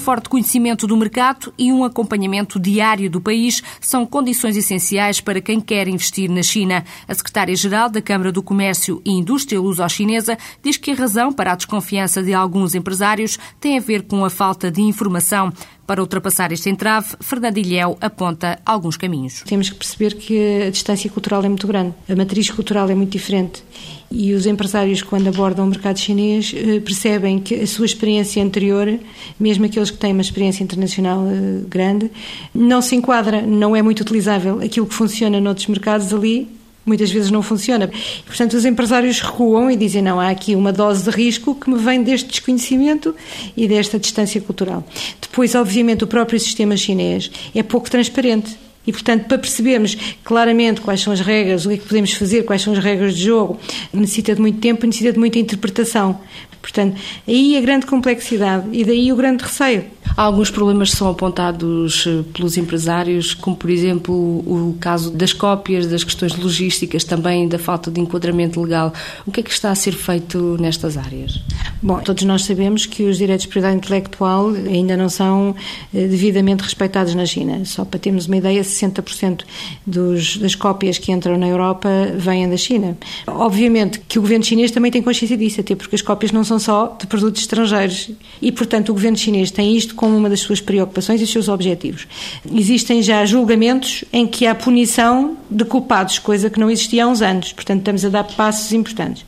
Forte 0.10 0.28
conhecimento 0.28 0.88
do 0.88 0.98
mercado 0.98 1.54
e 1.56 1.72
um 1.72 1.84
acompanhamento 1.84 2.60
diário 2.60 3.12
do 3.12 3.22
país 3.22 3.62
são 3.80 4.08
condições 4.08 4.58
essenciais 4.58 5.22
para 5.22 5.40
quem 5.40 5.62
quer 5.62 5.88
investir 5.88 6.32
na 6.32 6.42
China. 6.42 6.84
A 7.08 7.14
secretária-geral 7.14 7.92
da 7.92 8.02
Câmara 8.02 8.32
do 8.32 8.42
Comércio 8.42 9.04
e 9.06 9.12
Indústria 9.12 9.62
Luso-Chinesa 9.62 10.36
diz 10.64 10.78
que 10.78 10.90
a 10.90 10.96
razão 10.96 11.32
para 11.32 11.52
a 11.52 11.56
desconfiança 11.56 12.24
de 12.24 12.34
alguns 12.34 12.74
empresários 12.74 13.38
tem 13.60 13.78
a 13.78 13.82
ver 13.82 14.02
com 14.02 14.26
a 14.26 14.32
falta 14.32 14.72
de 14.72 14.82
informação. 14.82 15.54
Para 15.90 16.04
ultrapassar 16.04 16.52
este 16.52 16.70
entrave, 16.70 17.16
Fernando 17.20 17.58
Ilhéu 17.58 17.98
aponta 18.00 18.60
alguns 18.64 18.96
caminhos. 18.96 19.42
Temos 19.48 19.72
que 19.72 19.76
perceber 19.76 20.14
que 20.14 20.68
a 20.68 20.70
distância 20.70 21.10
cultural 21.10 21.44
é 21.44 21.50
muito 21.50 21.66
grande, 21.66 21.96
a 22.08 22.16
matriz 22.16 22.48
cultural 22.52 22.88
é 22.92 22.94
muito 22.94 23.10
diferente 23.10 23.64
e 24.12 24.32
os 24.34 24.46
empresários, 24.46 25.02
quando 25.02 25.30
abordam 25.30 25.66
o 25.66 25.68
mercado 25.68 25.98
chinês, 25.98 26.54
eh, 26.56 26.80
percebem 26.80 27.40
que 27.40 27.56
a 27.56 27.66
sua 27.66 27.88
experiência 27.88 28.44
anterior, 28.44 29.00
mesmo 29.40 29.66
aqueles 29.66 29.90
que 29.90 29.98
têm 29.98 30.14
uma 30.14 30.22
experiência 30.22 30.64
internacional 30.64 31.26
eh, 31.28 31.62
grande, 31.68 32.12
não 32.54 32.84
se 32.84 32.96
enquadra, 32.96 33.42
não 33.42 33.76
é 33.76 33.82
muito 33.82 34.02
utilizável. 34.02 34.62
Aquilo 34.62 34.86
que 34.86 34.94
funciona 34.94 35.42
noutros 35.42 35.66
mercados 35.66 36.14
ali 36.14 36.48
muitas 36.90 37.10
vezes 37.10 37.32
não 37.32 37.42
funciona. 37.42 37.90
Portanto, 38.26 38.54
os 38.54 38.66
empresários 38.66 39.22
recuam 39.22 39.72
e 39.72 39.78
dizem: 39.78 40.02
não, 40.02 40.20
há 40.20 40.30
aqui 40.30 40.56
uma 40.56 40.74
dose 40.74 41.04
de 41.04 41.10
risco 41.10 41.56
que 41.56 41.70
me 41.70 41.78
vem 41.78 42.04
deste 42.04 42.28
desconhecimento 42.30 43.16
e 43.56 43.68
desta 43.68 43.98
distância 43.98 44.42
cultural. 44.42 44.84
Depois, 45.22 45.56
obviamente, 45.56 46.04
o 46.04 46.08
próprio 46.08 46.40
sistema 46.40 46.76
chinês 46.76 47.32
é 47.56 47.64
pouco 47.64 47.90
transparente. 47.90 48.58
E, 48.88 48.92
portanto, 48.92 49.26
para 49.26 49.38
percebermos 49.38 49.96
claramente 50.24 50.82
quais 50.82 51.02
são 51.02 51.14
as 51.14 51.20
regras, 51.20 51.66
o 51.66 51.70
que 51.70 51.76
é 51.76 51.78
que 51.78 51.86
podemos 51.86 52.12
fazer, 52.14 52.44
quais 52.44 52.62
são 52.62 52.74
as 52.74 52.80
regras 52.80 53.16
de 53.16 53.24
jogo, 53.24 53.60
necessita 53.94 54.34
de 54.34 54.42
muito 54.42 54.60
tempo, 54.60 54.84
necessita 54.86 55.14
de 55.14 55.20
muita 55.20 55.38
interpretação. 55.38 56.20
Portanto, 56.60 57.00
aí 57.28 57.56
a 57.56 57.62
grande 57.62 57.86
complexidade 57.86 58.68
e 58.72 58.84
daí 58.84 59.12
o 59.12 59.16
grande 59.16 59.44
receio. 59.44 59.86
Há 60.16 60.24
alguns 60.24 60.52
problemas 60.52 60.92
que 60.92 60.98
são 60.98 61.10
apontados 61.10 62.06
eh, 62.08 62.24
pelos 62.34 62.58
empresários, 62.58 63.34
como 63.34 63.56
por 63.56 63.70
exemplo 63.70 64.14
o 64.14 64.76
caso 64.80 65.12
das 65.12 65.34
cópias, 65.34 65.88
das 65.88 66.04
questões 66.04 66.36
logísticas, 66.36 67.04
também 67.04 67.48
da 67.48 67.58
falta 67.58 67.90
de 67.90 68.00
enquadramento 68.00 68.62
legal. 68.62 68.94
O 69.26 69.32
que 69.32 69.40
é 69.40 69.44
que 69.44 69.52
está 69.52 69.72
a 69.72 69.76
ser 69.76 69.94
feito 69.94 70.58
nestas 70.60 70.98
áreas? 70.98 71.40
Bom, 71.82 72.00
todos 72.00 72.24
nós 72.24 72.44
sabemos 72.44 72.86
que 72.86 73.04
os 73.04 73.18
direitos 73.18 73.44
de 73.44 73.48
propriedade 73.48 73.78
intelectual 73.78 74.50
ainda 74.50 74.98
não 74.98 75.10
são 75.10 75.56
eh, 75.94 76.08
devidamente 76.08 76.64
respeitados 76.64 77.16
na 77.16 77.26
China. 77.26 77.64
Só 77.66 77.86
para 77.86 78.00
termos 78.00 78.28
uma 78.28 78.38
ideia, 78.38 78.62
60% 78.62 79.44
dos, 79.86 80.38
das 80.38 80.56
cópias 80.56 80.98
que 80.98 81.12
entram 81.12 81.38
na 81.38 81.48
Europa 81.48 81.90
vêm 82.18 82.50
da 82.50 82.58
China. 82.58 82.98
Obviamente 83.28 84.02
que 84.08 84.20
o 84.20 84.22
governo 84.22 84.44
chinês 84.44 84.72
também 84.72 84.92
tem 84.92 85.02
consciência 85.02 85.38
disso, 85.38 85.62
até 85.62 85.76
porque 85.76 85.96
as 85.96 86.02
cópias 86.02 86.32
não 86.32 86.44
são 86.44 86.60
só 86.60 86.98
de 87.00 87.08
produtos 87.08 87.42
estrangeiros. 87.42 88.12
E, 88.42 88.52
portanto, 88.52 88.90
o 88.90 88.94
governo 88.94 89.18
chinês 89.18 89.52
tem 89.52 89.76
isto 89.76 89.96
como 90.00 90.16
uma 90.16 90.30
das 90.30 90.40
suas 90.40 90.62
preocupações 90.62 91.20
e 91.20 91.26
os 91.26 91.30
seus 91.30 91.50
objetivos. 91.50 92.08
Existem 92.56 93.04
já 93.04 93.26
julgamentos 93.26 94.06
em 94.14 94.26
que 94.26 94.48
há 94.48 94.56
punição 94.56 95.36
de 95.52 95.66
culpados, 95.66 96.18
coisa 96.20 96.50
que 96.50 96.58
não 96.58 96.72
existia 96.72 97.04
há 97.04 97.08
uns 97.10 97.22
anos. 97.22 97.52
Portanto, 97.52 97.80
estamos 97.80 98.06
a 98.06 98.08
dar 98.08 98.24
passos 98.24 98.72
importantes. 98.72 99.26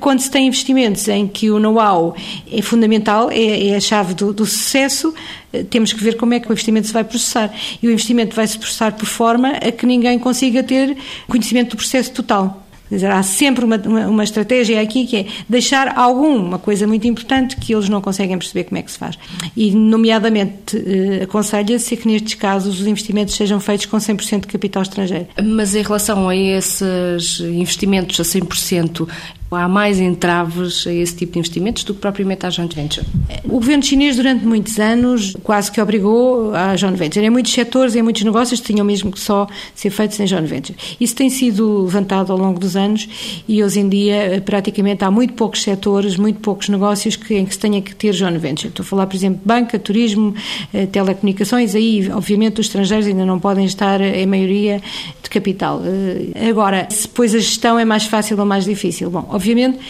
Quando 0.00 0.18
se 0.18 0.28
tem 0.28 0.48
investimentos 0.48 1.06
em 1.06 1.28
que 1.28 1.52
o 1.52 1.60
know-how 1.60 2.16
é 2.50 2.60
fundamental, 2.60 3.30
é, 3.30 3.68
é 3.68 3.76
a 3.76 3.80
chave 3.80 4.12
do, 4.14 4.32
do 4.32 4.44
sucesso, 4.44 5.14
eh, 5.52 5.62
temos 5.62 5.92
que 5.92 6.02
ver 6.02 6.16
como 6.16 6.34
é 6.34 6.40
que 6.40 6.48
o 6.48 6.52
investimento 6.52 6.88
se 6.88 6.92
vai 6.92 7.04
processar. 7.04 7.54
E 7.80 7.86
o 7.86 7.92
investimento 7.92 8.34
vai 8.34 8.48
se 8.48 8.58
processar 8.58 8.96
por 8.96 9.06
forma 9.06 9.50
a 9.50 9.70
que 9.70 9.86
ninguém 9.86 10.18
consiga 10.18 10.64
ter 10.64 10.96
conhecimento 11.28 11.70
do 11.70 11.76
processo 11.76 12.10
total. 12.10 12.66
Dizer, 12.92 13.10
há 13.10 13.22
sempre 13.22 13.64
uma, 13.64 13.76
uma, 13.76 14.06
uma, 14.06 14.24
estratégia 14.24 14.78
aqui 14.80 15.06
que 15.06 15.16
é 15.16 15.26
deixar 15.48 15.96
alguma 15.96 16.58
coisa 16.58 16.86
muito 16.86 17.06
importante 17.06 17.56
que 17.56 17.72
eles 17.72 17.88
não 17.88 18.02
conseguem 18.02 18.36
perceber 18.36 18.64
como 18.64 18.78
é 18.78 18.82
que 18.82 18.92
se 18.92 18.98
faz. 18.98 19.18
E, 19.56 19.70
nomeadamente, 19.70 20.76
eh, 20.76 21.24
aconselha-se 21.24 21.96
que 21.96 22.06
nestes 22.06 22.34
casos 22.34 22.80
os 22.80 22.86
investimentos 22.86 23.34
sejam 23.34 23.58
feitos 23.60 23.86
com 23.86 23.96
100% 23.96 24.42
de 24.42 24.46
capital 24.46 24.82
estrangeiro. 24.82 25.26
Mas 25.42 25.74
em 25.74 25.82
relação 25.82 26.28
a 26.28 26.36
esses 26.36 27.40
investimentos 27.40 28.20
a 28.20 28.24
100%, 28.24 29.08
Há 29.54 29.68
mais 29.68 30.00
entraves 30.00 30.86
a 30.86 30.92
esse 30.92 31.14
tipo 31.14 31.34
de 31.34 31.38
investimentos 31.40 31.84
do 31.84 31.94
que 31.94 32.00
propriamente 32.00 32.46
à 32.46 32.50
joint 32.50 32.74
venture. 32.74 33.06
O 33.44 33.54
governo 33.54 33.82
chinês, 33.82 34.16
durante 34.16 34.46
muitos 34.46 34.78
anos, 34.78 35.36
quase 35.42 35.70
que 35.70 35.80
obrigou 35.80 36.54
a 36.54 36.74
joint 36.76 36.96
venture. 36.96 37.24
Em 37.24 37.30
muitos 37.30 37.52
setores, 37.52 37.94
em 37.94 38.02
muitos 38.02 38.22
negócios, 38.22 38.60
tinham 38.60 38.84
mesmo 38.84 39.12
que 39.12 39.20
só 39.20 39.46
ser 39.74 39.90
feitos 39.90 40.18
em 40.20 40.26
joint 40.26 40.46
venture. 40.46 40.78
Isso 40.98 41.14
tem 41.14 41.28
sido 41.28 41.82
levantado 41.82 42.32
ao 42.32 42.38
longo 42.38 42.58
dos 42.58 42.76
anos 42.76 43.08
e 43.46 43.62
hoje 43.62 43.80
em 43.80 43.88
dia, 43.88 44.42
praticamente, 44.44 45.04
há 45.04 45.10
muito 45.10 45.34
poucos 45.34 45.62
setores, 45.62 46.16
muito 46.16 46.40
poucos 46.40 46.68
negócios 46.68 47.16
que, 47.16 47.34
em 47.34 47.44
que 47.44 47.52
se 47.52 47.60
tenha 47.60 47.82
que 47.82 47.94
ter 47.94 48.12
joint 48.12 48.38
venture. 48.38 48.68
Estou 48.68 48.84
a 48.84 48.86
falar, 48.86 49.06
por 49.06 49.16
exemplo, 49.16 49.40
banca, 49.44 49.78
turismo, 49.78 50.34
eh, 50.72 50.86
telecomunicações. 50.86 51.74
Aí, 51.74 52.10
obviamente, 52.10 52.60
os 52.60 52.66
estrangeiros 52.66 53.06
ainda 53.06 53.26
não 53.26 53.38
podem 53.38 53.66
estar, 53.66 54.00
em 54.00 54.26
maioria, 54.26 54.80
de 55.22 55.28
capital. 55.28 55.82
Eh, 55.84 56.48
agora, 56.48 56.88
se 56.90 57.08
a 57.22 57.26
gestão 57.26 57.78
é 57.78 57.84
mais 57.84 58.04
fácil 58.04 58.38
ou 58.38 58.46
mais 58.46 58.64
difícil? 58.64 59.10
Bom, 59.10 59.26
obviamente 59.42 59.80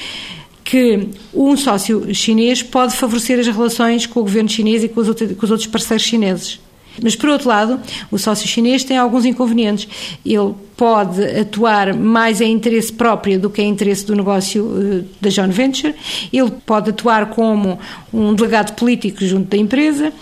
que 0.64 1.09
um 1.35 1.54
sócio 1.54 2.14
chinês 2.14 2.62
pode 2.62 2.97
favorecer 2.97 3.38
as 3.38 3.47
relações 3.47 4.06
com 4.06 4.21
o 4.21 4.23
governo 4.23 4.49
chinês 4.49 4.82
e 4.82 4.88
com 4.88 5.00
os 5.00 5.50
outros 5.50 5.66
parceiros 5.66 6.06
chineses. 6.06 6.59
Mas, 7.02 7.14
por 7.14 7.28
outro 7.28 7.49
lado, 7.49 7.80
o 8.11 8.18
sócio 8.18 8.47
chinês 8.49 8.82
tem 8.82 8.97
alguns 8.97 9.26
inconvenientes. 9.26 9.88
Ele 10.25 10.54
pode 10.76 11.23
atuar 11.23 11.95
mais 11.95 12.41
em 12.41 12.52
interesse 12.52 12.93
próprio 12.93 13.38
do 13.38 13.50
que 13.50 13.62
em 13.62 13.69
interesse 13.69 14.05
do 14.07 14.14
negócio 14.14 14.64
uh, 14.64 15.05
da 15.21 15.31
joint 15.31 15.52
venture, 15.52 15.95
ele 16.33 16.50
pode 16.64 16.91
atuar 16.91 17.26
como 17.31 17.79
um 18.12 18.35
delegado 18.35 18.75
político 18.75 19.25
junto 19.25 19.49
da 19.49 19.57
empresa, 19.57 20.12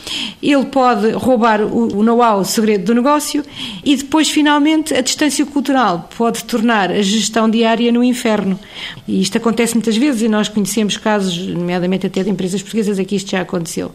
ele 0.43 0.65
pode 0.67 1.11
roubar 1.13 1.61
o 1.63 2.03
know-how, 2.03 2.41
o 2.41 2.45
segredo 2.45 2.85
do 2.85 2.95
negócio 2.95 3.45
e 3.85 3.97
depois, 3.97 4.29
finalmente, 4.29 4.95
a 4.95 5.01
distância 5.01 5.45
cultural 5.47 6.09
pode 6.17 6.45
tornar 6.45 6.91
a 6.91 7.03
gestão 7.03 7.49
diária 7.49 7.91
no 7.91 8.03
inferno. 8.05 8.59
E 9.07 9.21
isto 9.21 9.37
acontece 9.39 9.75
muitas 9.75 9.97
vezes 9.97 10.23
e 10.23 10.29
nós 10.29 10.49
conhecemos 10.49 10.97
casos, 10.97 11.37
nomeadamente 11.47 12.07
até 12.07 12.23
de 12.23 12.31
empresas 12.31 12.63
portuguesas, 12.63 12.99
aqui 12.99 13.17
isto 13.17 13.31
já 13.31 13.41
aconteceu. 13.41 13.93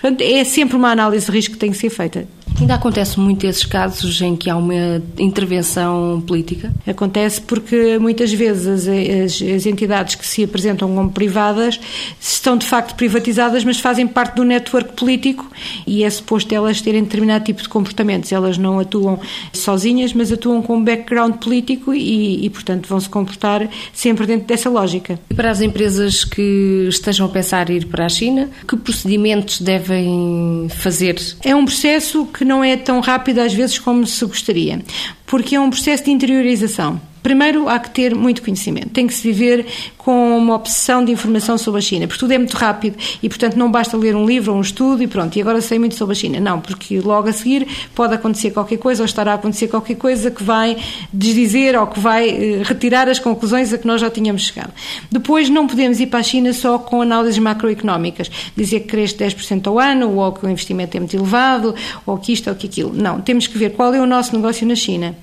Portanto, 0.00 0.22
é 0.22 0.44
sempre 0.44 0.76
uma 0.76 0.90
análise 0.90 1.26
de 1.26 1.32
risco 1.32 1.54
que 1.54 1.58
tem 1.58 1.70
que 1.70 1.76
ser 1.76 1.90
feita. 1.90 2.26
Ainda 2.58 2.74
acontece 2.74 3.20
muito 3.20 3.46
esses 3.46 3.66
casos 3.66 4.20
em 4.22 4.34
que 4.34 4.48
há 4.48 4.56
uma 4.56 5.02
intervenção 5.18 6.22
política? 6.26 6.72
Acontece 6.86 7.40
porque 7.40 7.98
muitas 7.98 8.32
vezes 8.32 8.88
as, 8.88 9.42
as, 9.42 9.66
entidades 9.66 10.14
que 10.14 10.26
se 10.26 10.42
apresentam 10.42 10.94
como 10.94 11.10
privadas 11.10 11.78
estão 12.18 12.56
de 12.56 12.64
facto 12.64 12.94
privatizadas, 12.94 13.62
mas 13.62 13.78
fazem 13.78 14.06
parte 14.06 14.36
do 14.36 14.44
network 14.44 14.94
político 14.94 15.46
e 15.86 16.02
é 16.02 16.08
suposto 16.08 16.54
elas 16.54 16.80
terem 16.80 17.02
determinado 17.02 17.44
tipo 17.44 17.60
de 17.60 17.68
comportamentos. 17.68 18.32
Elas 18.32 18.56
não 18.56 18.78
atuam 18.78 19.20
sozinhas, 19.52 20.14
mas 20.14 20.32
atuam 20.32 20.62
com 20.62 20.76
um 20.76 20.84
background 20.84 21.34
político 21.34 21.92
e, 21.92 22.46
e 22.46 22.48
portanto, 22.48 22.88
vão 22.88 22.98
se 22.98 23.08
comportar 23.08 23.68
sempre 23.92 24.26
dentro 24.26 24.46
dessa 24.46 24.70
lógica. 24.70 25.18
E 25.28 25.34
para 25.34 25.50
as 25.50 25.60
empresas 25.60 26.24
que 26.24 26.86
estejam 26.88 27.26
a 27.26 27.28
pensar 27.28 27.68
ir 27.68 27.84
para 27.86 28.06
a 28.06 28.08
China, 28.08 28.48
que 28.66 28.76
procedimentos 28.76 29.60
devem 29.60 30.68
fazer? 30.70 31.16
É 31.44 31.54
um 31.54 31.66
processo 31.66 32.24
que 32.26 32.45
não 32.46 32.64
é 32.64 32.76
tão 32.76 33.00
rápido 33.00 33.40
às 33.40 33.52
vezes 33.52 33.78
como 33.78 34.06
se 34.06 34.24
gostaria, 34.24 34.80
porque 35.26 35.56
é 35.56 35.60
um 35.60 35.68
processo 35.68 36.04
de 36.04 36.10
interiorização. 36.10 37.00
Primeiro, 37.22 37.68
há 37.68 37.80
que 37.80 37.90
ter 37.90 38.14
muito 38.14 38.40
conhecimento. 38.40 38.90
Tem 38.90 39.04
que 39.04 39.12
se 39.12 39.22
viver 39.22 39.66
com 40.06 40.38
uma 40.38 40.54
obsessão 40.54 41.04
de 41.04 41.10
informação 41.10 41.58
sobre 41.58 41.80
a 41.80 41.82
China, 41.82 42.06
porque 42.06 42.20
tudo 42.20 42.30
é 42.30 42.38
muito 42.38 42.56
rápido 42.56 42.96
e, 43.20 43.28
portanto, 43.28 43.56
não 43.56 43.68
basta 43.68 43.96
ler 43.96 44.14
um 44.14 44.24
livro 44.24 44.52
ou 44.52 44.58
um 44.58 44.60
estudo 44.60 45.02
e 45.02 45.08
pronto, 45.08 45.34
e 45.36 45.40
agora 45.40 45.60
sei 45.60 45.80
muito 45.80 45.96
sobre 45.96 46.12
a 46.12 46.14
China. 46.14 46.38
Não, 46.38 46.60
porque 46.60 47.00
logo 47.00 47.28
a 47.28 47.32
seguir 47.32 47.66
pode 47.92 48.14
acontecer 48.14 48.52
qualquer 48.52 48.76
coisa 48.76 49.02
ou 49.02 49.04
estará 49.04 49.32
a 49.32 49.34
acontecer 49.34 49.66
qualquer 49.66 49.96
coisa 49.96 50.30
que 50.30 50.44
vai 50.44 50.76
desdizer 51.12 51.76
ou 51.76 51.88
que 51.88 51.98
vai 51.98 52.28
eh, 52.28 52.62
retirar 52.62 53.08
as 53.08 53.18
conclusões 53.18 53.72
a 53.72 53.78
que 53.78 53.84
nós 53.84 54.00
já 54.00 54.08
tínhamos 54.08 54.42
chegado. 54.42 54.72
Depois, 55.10 55.48
não 55.48 55.66
podemos 55.66 55.98
ir 55.98 56.06
para 56.06 56.20
a 56.20 56.22
China 56.22 56.52
só 56.52 56.78
com 56.78 57.02
análises 57.02 57.40
macroeconómicas, 57.40 58.30
dizer 58.56 58.82
que 58.82 58.86
cresce 58.86 59.16
10% 59.16 59.66
ao 59.66 59.76
ano 59.80 60.16
ou 60.16 60.30
que 60.30 60.46
o 60.46 60.48
investimento 60.48 60.96
é 60.96 61.00
muito 61.00 61.16
elevado 61.16 61.74
ou 62.06 62.16
que 62.16 62.32
isto 62.32 62.48
ou 62.48 62.54
que 62.54 62.68
aquilo. 62.68 62.92
Não, 62.94 63.20
temos 63.20 63.48
que 63.48 63.58
ver 63.58 63.70
qual 63.70 63.92
é 63.92 64.00
o 64.00 64.06
nosso 64.06 64.36
negócio 64.36 64.64
na 64.68 64.76
China. 64.76 65.16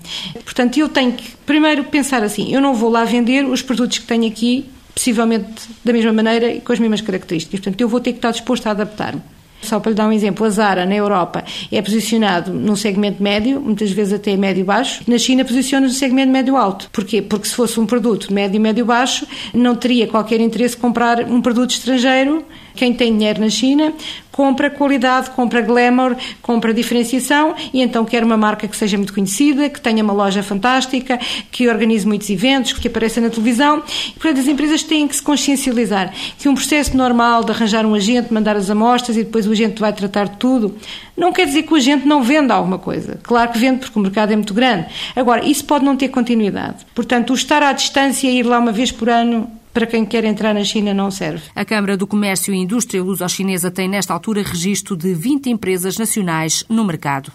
Portanto, 0.44 0.78
eu 0.78 0.90
tenho 0.90 1.14
que 1.14 1.24
primeiro 1.46 1.86
pensar 1.86 2.22
assim: 2.22 2.54
eu 2.54 2.60
não 2.60 2.74
vou 2.74 2.90
lá 2.90 3.06
vender 3.06 3.46
os 3.46 3.62
produtos 3.62 4.00
que 4.00 4.06
tenho 4.06 4.28
aqui 4.28 4.73
possivelmente 4.94 5.70
da 5.84 5.92
mesma 5.92 6.14
maneira 6.14 6.52
e 6.52 6.62
com 6.62 6.74
as 6.74 6.80
mesmas 6.80 7.02
características. 7.02 7.60
Portanto, 7.60 7.82
eu 7.82 7.88
vou 7.88 8.00
ter 8.00 8.12
que 8.12 8.20
estar 8.20 8.32
disposto 8.32 8.68
a 8.68 8.72
adaptar-me. 8.72 9.22
Só 9.64 9.80
para 9.80 9.92
lhe 9.92 9.96
dar 9.96 10.08
um 10.08 10.12
exemplo, 10.12 10.46
a 10.46 10.50
Zara 10.50 10.86
na 10.86 10.94
Europa 10.94 11.44
é 11.72 11.82
posicionado 11.82 12.52
num 12.52 12.76
segmento 12.76 13.24
médio, 13.24 13.62
muitas 13.62 13.92
vezes 13.92 14.14
até 14.14 14.36
médio-baixo. 14.36 15.04
Na 15.08 15.18
China 15.18 15.46
posiciona-se 15.46 15.94
no 15.94 16.00
segmento 16.00 16.32
médio-alto. 16.32 16.90
Porquê? 16.92 17.22
Porque 17.22 17.48
se 17.48 17.56
fosse 17.56 17.80
um 17.80 17.86
produto 17.86 18.32
médio 18.34 18.58
e 18.58 18.60
médio-baixo, 18.60 19.26
não 19.54 19.76
teria 19.76 20.06
qualquer 20.06 20.42
interesse 20.42 20.76
comprar 20.76 21.24
um 21.24 21.42
produto 21.42 21.72
estrangeiro. 21.72 22.44
Quem 22.76 22.94
tem 22.94 23.16
dinheiro 23.16 23.40
na 23.40 23.50
China 23.50 23.94
compra 24.34 24.68
qualidade, 24.68 25.30
compra 25.30 25.62
glamour, 25.62 26.18
compra 26.42 26.74
diferenciação 26.74 27.54
e 27.72 27.82
então 27.82 28.04
quer 28.04 28.24
uma 28.24 28.36
marca 28.36 28.68
que 28.68 28.76
seja 28.76 28.98
muito 28.98 29.14
conhecida, 29.14 29.70
que 29.70 29.80
tenha 29.80 30.04
uma 30.04 30.12
loja 30.12 30.42
fantástica, 30.42 31.20
que 31.52 31.70
organize 31.70 32.06
muitos 32.06 32.30
eventos, 32.32 32.74
que 32.74 32.88
apareça 32.88 33.22
na 33.22 33.30
televisão. 33.30 33.84
Portanto, 34.16 34.40
as 34.40 34.48
empresas 34.48 34.82
têm 34.82 35.08
que 35.08 35.16
se 35.16 35.22
consciencializar 35.22 36.12
que 36.38 36.50
um 36.50 36.56
processo 36.56 36.98
normal 36.98 37.44
de 37.44 37.52
arranjar 37.52 37.86
um 37.86 37.94
agente, 37.94 38.34
mandar 38.34 38.58
as 38.58 38.72
amostras 38.72 39.16
e 39.16 39.24
depois 39.24 39.48
o 39.48 39.52
agente 39.52 39.80
vai 39.80 39.94
tratar 39.94 40.28
de 40.28 40.38
tudo, 40.38 40.76
não 41.16 41.32
quer 41.32 41.46
dizer 41.46 41.64
que 41.64 41.74
o 41.74 41.76
agente 41.76 42.08
não 42.08 42.24
venda 42.24 42.56
alguma 42.56 42.80
coisa. 42.80 43.20
Claro 43.22 43.52
que 43.52 43.60
vende 43.60 43.82
porque 43.82 44.00
o 44.00 44.02
mercado 44.02 44.34
é 44.34 44.36
muito 44.36 44.54
grande. 44.54 44.88
Agora, 45.16 45.46
isso 45.46 45.64
pode 45.66 45.86
não 45.86 45.96
ter 45.96 46.08
continuidade. 46.08 46.84
Portanto, 46.96 47.30
o 47.30 47.36
estar 47.36 47.62
à 47.62 47.72
distância 47.72 48.28
e 48.28 48.40
ir 48.40 48.44
lá 48.44 48.58
uma 48.58 48.72
vez 48.72 48.92
por 48.92 49.10
ano 49.10 49.48
para 49.74 49.88
quem 49.88 50.06
quer 50.06 50.24
entrar 50.24 50.54
na 50.54 50.64
China 50.64 50.94
não 50.94 51.10
serve. 51.10 51.50
A 51.56 51.66
Câmara 51.66 51.98
do 51.98 52.06
Comércio 52.06 52.54
e 52.54 52.58
Indústria 52.58 53.04
luso-chinesa 53.04 53.72
tem 53.72 53.90
nesta 53.90 54.14
altura 54.14 54.44
registro 54.44 54.96
de 54.96 55.14
20 55.14 55.50
empresas 55.50 55.98
nacionais 55.98 56.64
no 56.70 56.86
mercado. 56.86 57.32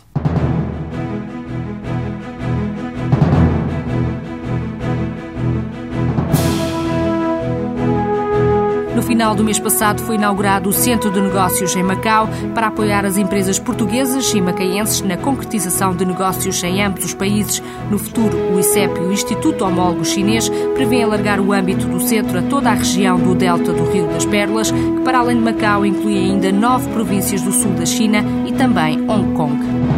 No 8.99 9.05
final 9.05 9.33
do 9.33 9.45
mês 9.45 9.61
passado 9.61 10.02
foi 10.02 10.17
inaugurado 10.17 10.69
o 10.69 10.73
Centro 10.73 11.09
de 11.09 11.21
Negócios 11.21 11.76
em 11.76 11.85
Macau 11.85 12.28
para 12.52 12.67
apoiar 12.67 13.05
as 13.05 13.17
empresas 13.17 13.57
portuguesas 13.57 14.35
e 14.35 14.40
macaenses 14.40 15.02
na 15.02 15.17
concretização 15.17 15.95
de 15.95 16.05
negócios 16.05 16.61
em 16.64 16.83
ambos 16.83 17.05
os 17.05 17.14
países. 17.14 17.62
No 17.93 17.97
futuro, 17.97 18.37
o 18.52 18.59
ICEP 18.59 18.99
e 18.99 19.05
o 19.05 19.12
Instituto 19.12 19.64
Homólogo 19.64 20.05
Chinês 20.05 20.49
prevêem 20.75 21.05
alargar 21.05 21.38
o 21.38 21.52
âmbito 21.52 21.87
do 21.87 22.00
centro 22.00 22.40
a 22.40 22.43
toda 22.43 22.71
a 22.71 22.75
região 22.75 23.21
do 23.21 23.37
delta 23.37 23.73
do 23.73 23.85
Rio 23.85 24.09
das 24.09 24.25
Pérolas, 24.25 24.73
que 24.73 25.00
para 25.05 25.21
além 25.21 25.37
de 25.37 25.45
Macau 25.45 25.87
inclui 25.87 26.19
ainda 26.19 26.50
nove 26.50 26.88
províncias 26.88 27.40
do 27.40 27.52
sul 27.52 27.71
da 27.75 27.87
China 27.87 28.25
e 28.49 28.52
também 28.52 28.99
Hong 29.09 29.33
Kong. 29.35 29.98